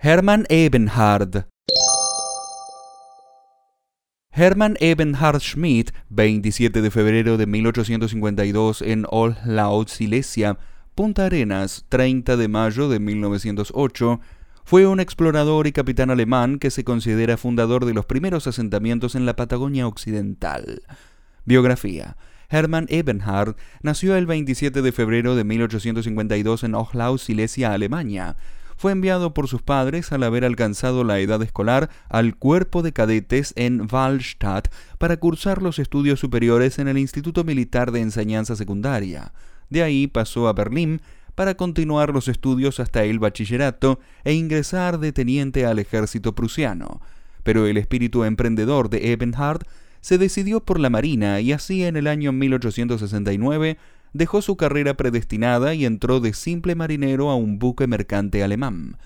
Hermann 0.00 0.46
Ebenhard 0.48 1.48
Hermann 4.30 4.76
Ebenhard 4.78 5.40
Schmidt, 5.40 5.90
27 6.10 6.82
de 6.82 6.90
febrero 6.92 7.36
de 7.36 7.46
1852 7.46 8.82
en 8.82 9.06
Old 9.10 9.88
Silesia, 9.88 10.56
Punta 10.94 11.26
Arenas, 11.26 11.84
30 11.88 12.36
de 12.36 12.46
mayo 12.46 12.88
de 12.88 13.00
1908, 13.00 14.20
fue 14.64 14.86
un 14.86 15.00
explorador 15.00 15.66
y 15.66 15.72
capitán 15.72 16.10
alemán 16.10 16.60
que 16.60 16.70
se 16.70 16.84
considera 16.84 17.36
fundador 17.36 17.84
de 17.84 17.94
los 17.94 18.06
primeros 18.06 18.46
asentamientos 18.46 19.16
en 19.16 19.26
la 19.26 19.34
Patagonia 19.34 19.88
Occidental. 19.88 20.82
Biografía. 21.44 22.16
Hermann 22.48 22.86
Ebenhard 22.88 23.56
nació 23.82 24.14
el 24.14 24.26
27 24.26 24.80
de 24.80 24.92
febrero 24.92 25.34
de 25.34 25.42
1852 25.42 26.62
en 26.62 26.76
Ohlau, 26.76 27.18
Silesia, 27.18 27.72
Alemania 27.72 28.36
fue 28.78 28.92
enviado 28.92 29.34
por 29.34 29.48
sus 29.48 29.60
padres 29.60 30.12
al 30.12 30.22
haber 30.22 30.44
alcanzado 30.44 31.02
la 31.02 31.18
edad 31.18 31.42
escolar 31.42 31.90
al 32.08 32.36
cuerpo 32.36 32.82
de 32.82 32.92
cadetes 32.92 33.52
en 33.56 33.88
Wallstatt 33.92 34.68
para 34.98 35.16
cursar 35.16 35.60
los 35.62 35.80
estudios 35.80 36.20
superiores 36.20 36.78
en 36.78 36.86
el 36.86 36.96
Instituto 36.96 37.42
Militar 37.42 37.90
de 37.90 38.00
Enseñanza 38.00 38.54
Secundaria. 38.54 39.32
De 39.68 39.82
ahí 39.82 40.06
pasó 40.06 40.46
a 40.46 40.52
Berlín 40.52 41.02
para 41.34 41.56
continuar 41.56 42.14
los 42.14 42.28
estudios 42.28 42.78
hasta 42.78 43.02
el 43.02 43.18
bachillerato 43.18 43.98
e 44.22 44.34
ingresar 44.34 45.00
de 45.00 45.12
teniente 45.12 45.66
al 45.66 45.80
ejército 45.80 46.36
prusiano. 46.36 47.00
Pero 47.42 47.66
el 47.66 47.78
espíritu 47.78 48.22
emprendedor 48.22 48.90
de 48.90 49.10
Ebenhard 49.10 49.62
se 50.00 50.18
decidió 50.18 50.60
por 50.60 50.78
la 50.78 50.88
Marina 50.88 51.40
y 51.40 51.50
así 51.50 51.84
en 51.84 51.96
el 51.96 52.06
año 52.06 52.30
1869 52.30 53.76
dejó 54.12 54.42
su 54.42 54.56
carrera 54.56 54.94
predestinada 54.96 55.74
y 55.74 55.84
entró 55.84 56.20
de 56.20 56.32
simple 56.32 56.74
marinero 56.74 57.30
a 57.30 57.36
un 57.36 57.58
buque 57.58 57.86
mercante 57.86 58.42
alemán. 58.42 58.96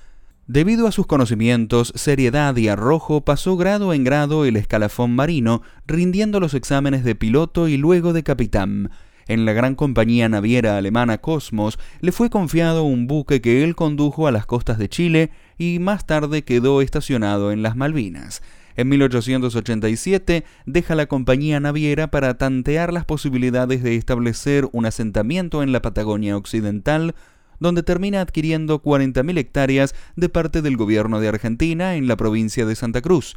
Debido 0.47 0.87
a 0.87 0.93
sus 0.93 1.07
conocimientos, 1.07 1.93
seriedad 1.95 2.57
y 2.57 2.69
arrojo, 2.69 3.25
pasó 3.25 3.57
grado 3.57 3.95
en 3.95 4.05
grado 4.05 4.45
el 4.45 4.57
escalafón 4.57 5.15
marino, 5.15 5.63
rindiendo 5.87 6.41
los 6.41 6.55
exámenes 6.55 7.05
de 7.05 7.15
piloto 7.15 7.69
y 7.69 7.77
luego 7.77 8.13
de 8.13 8.23
capitán. 8.23 8.91
En 9.29 9.45
la 9.45 9.53
gran 9.53 9.77
compañía 9.77 10.29
naviera 10.29 10.77
alemana 10.77 11.19
Cosmos 11.19 11.79
le 12.01 12.11
fue 12.11 12.29
confiado 12.29 12.83
un 12.83 13.07
buque 13.07 13.41
que 13.41 13.63
él 13.63 13.77
condujo 13.77 14.27
a 14.27 14.33
las 14.33 14.47
costas 14.47 14.79
de 14.79 14.89
Chile 14.89 15.31
y 15.59 15.79
más 15.79 16.07
tarde 16.07 16.43
quedó 16.43 16.83
estacionado 16.83 17.53
en 17.53 17.63
las 17.63 17.77
Malvinas. 17.77 18.43
En 18.77 18.89
1887 18.89 20.45
deja 20.67 20.95
la 20.95 21.07
compañía 21.07 21.61
naviera 21.61 22.11
para 22.11 22.39
tantear 22.39 22.93
las 22.93 23.05
posibilidades 23.05 23.83
de 23.83 23.97
establecer 23.97 24.69
un 24.73 24.87
asentamiento 24.87 25.63
en 25.63 25.73
la 25.73 25.83
Patagonia 25.83 26.37
Occidental, 26.37 27.15
donde 27.61 27.83
termina 27.83 28.21
adquiriendo 28.21 28.83
40.000 28.83 29.39
hectáreas 29.39 29.95
de 30.17 30.29
parte 30.29 30.63
del 30.63 30.77
gobierno 30.77 31.21
de 31.21 31.29
Argentina 31.29 31.97
en 31.97 32.09
la 32.09 32.17
provincia 32.17 32.67
de 32.67 32.75
Santa 32.75 33.03
Cruz. 33.03 33.37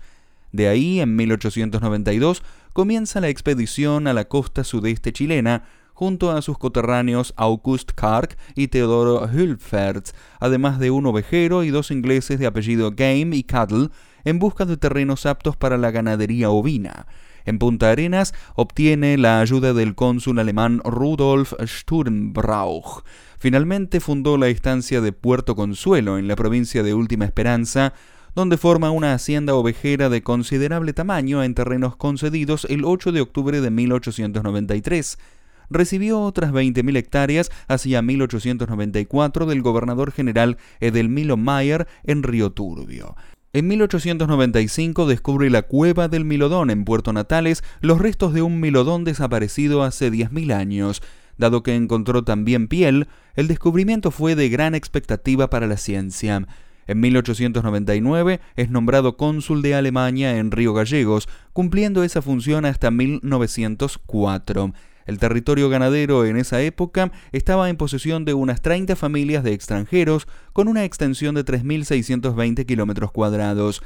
De 0.52 0.67
ahí, 0.67 1.02
en 1.02 1.16
1892, 1.16 2.42
comienza 2.72 3.20
la 3.20 3.30
expedición 3.30 4.08
a 4.08 4.14
la 4.14 4.25
costa 4.25 4.64
sudeste 4.64 5.11
chilena, 5.11 5.64
junto 5.94 6.31
a 6.31 6.42
sus 6.42 6.58
coterráneos 6.58 7.33
August 7.38 7.92
Kark 7.95 8.38
y 8.55 8.67
Teodoro 8.67 9.27
Hülfertz, 9.27 10.14
además 10.39 10.80
de 10.80 10.92
un 10.92 11.05
ovejero 11.05 11.64
y 11.64 11.70
dos 11.70 11.89
ingleses 11.89 12.38
de 12.38 12.45
apellido 12.45 12.92
Game 12.92 13.36
y 13.36 13.44
Cattle, 13.44 13.89
en 14.26 14.40
busca 14.40 14.66
de 14.66 14.76
terrenos 14.76 15.26
aptos 15.26 15.56
para 15.56 15.78
la 15.78 15.92
ganadería 15.92 16.50
ovina. 16.50 17.08
En 17.45 17.59
Punta 17.59 17.92
Arenas 17.92 18.34
obtiene 18.56 19.17
la 19.17 19.40
ayuda 19.40 19.73
del 19.73 19.95
cónsul 19.95 20.40
alemán 20.40 20.82
Rudolf 20.84 21.54
Sturmbrauch. 21.64 23.04
Finalmente 23.38 24.00
fundó 24.00 24.38
la 24.38 24.48
estancia 24.48 25.00
de 25.00 25.14
Puerto 25.14 25.56
Consuelo 25.56 26.17
en 26.17 26.28
la 26.28 26.36
provincia 26.36 26.82
de 26.82 26.95
Última 26.95 27.26
Esperanza, 27.26 27.94
donde 28.34 28.58
forma 28.58 28.92
una 28.92 29.14
hacienda 29.14 29.54
ovejera 29.54 30.09
de 30.09 30.23
considerable 30.23 30.92
tamaño 30.94 31.44
en 31.44 31.54
terrenos 31.54 31.95
concedidos 31.95 32.66
el 32.70 32.84
8 32.84 33.12
de 33.12 33.22
octubre 33.22 33.62
de 33.62 33.70
1893 33.70 35.17
recibió 35.70 36.22
otras 36.22 36.52
20.000 36.52 36.98
hectáreas 36.98 37.52
hacia 37.67 38.02
1894 38.02 39.45
del 39.45 39.61
gobernador 39.61 40.11
general 40.11 40.58
Edelmilo 40.80 41.38
Mayer 41.38 41.88
en 42.04 42.23
Río 42.23 42.52
Turbio. 42.52 43.16
En 43.55 43.70
1895 43.70 45.08
descubre 45.08 45.49
la 45.49 45.61
cueva 45.61 46.10
del 46.10 46.26
Milodón 46.26 46.70
en 46.70 46.83
Puerto 46.83 47.14
Natales, 47.14 47.64
los 47.80 47.99
restos 47.99 48.33
de 48.33 48.42
un 48.42 48.60
milodón 48.60 49.05
desaparecido 49.05 49.83
hace 49.83 50.11
10.000 50.11 50.52
años. 50.52 51.02
Dado 51.38 51.64
que 51.64 51.73
encontró 51.73 52.26
también 52.26 52.67
piel, 52.67 53.08
el 53.33 53.48
descubrimiento 53.48 54.11
fue 54.11 54.36
de 54.36 54.49
gran 54.49 54.76
expectativa 54.76 55.49
para 55.49 55.67
la 55.67 55.77
ciencia. 55.77 56.45
En 56.86 56.99
1899 56.99 58.42
es 58.58 58.70
nombrado 58.70 59.16
cónsul 59.16 59.61
de 59.61 59.73
Alemania 59.73 60.37
en 60.37 60.52
Río 60.52 60.73
Gallegos, 60.73 61.30
cumpliendo 61.54 62.04
esa 62.04 62.22
función 62.22 62.66
hasta 62.66 62.92
1904. 62.92 64.73
El 65.05 65.20
territorio 65.20 65.70
ganadero 65.70 66.26
en 66.26 66.38
esa 66.38 66.61
época 66.61 67.11
estaba 67.32 67.70
en 67.70 67.77
posesión 67.77 68.26
de 68.26 68.33
unas 68.33 68.61
30 68.61 68.95
familias 68.95 69.43
de 69.43 69.54
extranjeros 69.54 70.27
con 70.54 70.67
una 70.67 70.83
extensión 70.83 71.36
de 71.36 71.45
3.620 71.45 72.66
kilómetros 72.66 73.11
cuadrados. 73.11 73.82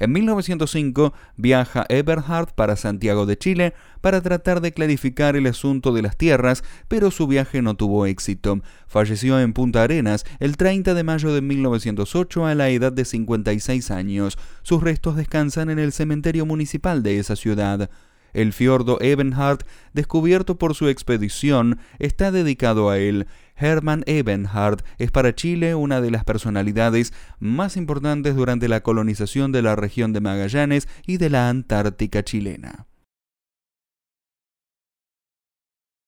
En 0.00 0.12
1905 0.12 1.14
viaja 1.36 1.86
Eberhard 1.88 2.54
para 2.54 2.76
Santiago 2.76 3.26
de 3.26 3.38
Chile 3.38 3.74
para 4.00 4.20
tratar 4.20 4.60
de 4.60 4.72
clarificar 4.72 5.36
el 5.36 5.46
asunto 5.46 5.92
de 5.92 6.02
las 6.02 6.16
tierras, 6.16 6.64
pero 6.88 7.10
su 7.10 7.26
viaje 7.26 7.62
no 7.62 7.74
tuvo 7.74 8.06
éxito. 8.06 8.60
Falleció 8.88 9.40
en 9.40 9.52
Punta 9.52 9.82
Arenas 9.82 10.24
el 10.40 10.56
30 10.56 10.94
de 10.94 11.04
mayo 11.04 11.32
de 11.32 11.40
1908 11.40 12.46
a 12.46 12.54
la 12.54 12.68
edad 12.70 12.92
de 12.92 13.04
56 13.04 13.90
años. 13.90 14.36
Sus 14.62 14.82
restos 14.82 15.16
descansan 15.16 15.70
en 15.70 15.78
el 15.78 15.92
cementerio 15.92 16.44
municipal 16.44 17.02
de 17.02 17.18
esa 17.18 17.36
ciudad. 17.36 17.88
El 18.34 18.52
fiordo 18.52 18.98
Ebenhard, 19.00 19.60
descubierto 19.94 20.58
por 20.58 20.74
su 20.74 20.88
expedición, 20.88 21.78
está 21.98 22.30
dedicado 22.30 22.90
a 22.90 22.98
él. 22.98 23.26
Hermann 23.56 24.02
Ebenhard 24.06 24.82
es 24.98 25.10
para 25.10 25.34
Chile 25.34 25.74
una 25.74 26.00
de 26.00 26.10
las 26.10 26.24
personalidades 26.24 27.14
más 27.38 27.76
importantes 27.76 28.36
durante 28.36 28.68
la 28.68 28.82
colonización 28.82 29.52
de 29.52 29.62
la 29.62 29.76
región 29.76 30.12
de 30.12 30.20
Magallanes 30.20 30.88
y 31.06 31.16
de 31.16 31.30
la 31.30 31.48
Antártica 31.48 32.22
chilena. 32.22 32.86